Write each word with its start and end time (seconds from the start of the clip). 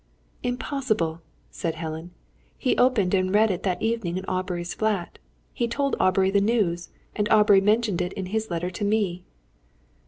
"Impossible," 0.41 1.21
said 1.51 1.75
Helen. 1.75 2.09
"He 2.57 2.75
opened 2.75 3.13
and 3.13 3.31
read 3.31 3.51
it 3.51 3.61
that 3.61 3.83
evening 3.83 4.17
in 4.17 4.25
Aubrey's 4.25 4.73
flat. 4.73 5.19
He 5.53 5.67
told 5.67 5.95
Aubrey 5.99 6.31
the 6.31 6.41
news, 6.41 6.89
and 7.15 7.29
Aubrey 7.29 7.61
mentioned 7.61 8.01
it 8.01 8.13
in 8.13 8.25
his 8.33 8.49
letter 8.49 8.71
to 8.71 8.83
me." 8.83 9.25